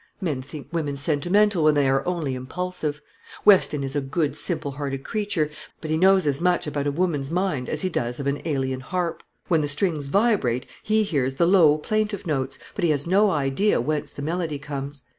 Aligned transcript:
Men 0.19 0.41
think 0.41 0.67
women 0.71 0.95
sentimental 0.95 1.63
when 1.63 1.75
they 1.75 1.87
are 1.87 2.03
only 2.07 2.33
impulsive. 2.33 3.03
Weston 3.45 3.83
is 3.83 3.95
a 3.95 4.01
good 4.01 4.35
simple 4.35 4.71
hearted 4.71 5.03
creature, 5.03 5.51
but 5.79 5.91
he 5.91 5.97
knows 5.99 6.25
as 6.25 6.41
much 6.41 6.65
about 6.65 6.87
a 6.87 6.91
woman's 6.91 7.29
mind 7.29 7.69
as 7.69 7.83
he 7.83 7.89
does 7.89 8.19
of 8.19 8.25
an 8.25 8.41
Æolian 8.41 8.81
harp. 8.81 9.21
When 9.47 9.61
the 9.61 9.67
strings 9.67 10.07
vibrate, 10.07 10.65
he 10.81 11.03
hears 11.03 11.35
the 11.35 11.45
low 11.45 11.77
plaintive 11.77 12.25
notes, 12.25 12.57
but 12.73 12.83
he 12.83 12.89
has 12.89 13.05
no 13.05 13.29
idea 13.29 13.79
whence 13.79 14.11
the 14.11 14.23
melody 14.23 14.57
comes. 14.57 15.03